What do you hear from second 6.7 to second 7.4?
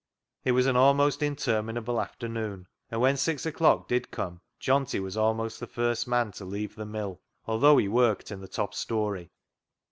the mill,